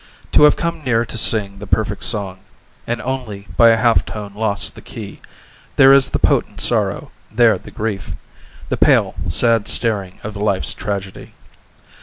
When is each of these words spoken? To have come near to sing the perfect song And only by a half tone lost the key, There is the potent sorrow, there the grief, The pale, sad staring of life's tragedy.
To 0.31 0.41
have 0.45 0.55
come 0.55 0.83
near 0.83 1.05
to 1.05 1.15
sing 1.15 1.59
the 1.59 1.67
perfect 1.67 2.03
song 2.03 2.39
And 2.87 2.99
only 3.03 3.47
by 3.55 3.69
a 3.69 3.77
half 3.77 4.03
tone 4.03 4.33
lost 4.33 4.73
the 4.73 4.81
key, 4.81 5.21
There 5.75 5.93
is 5.93 6.09
the 6.09 6.17
potent 6.17 6.59
sorrow, 6.59 7.11
there 7.31 7.59
the 7.59 7.69
grief, 7.69 8.15
The 8.69 8.77
pale, 8.77 9.13
sad 9.27 9.67
staring 9.67 10.19
of 10.23 10.35
life's 10.35 10.73
tragedy. 10.73 11.35